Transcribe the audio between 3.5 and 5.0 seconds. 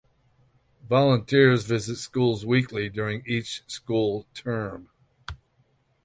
school term.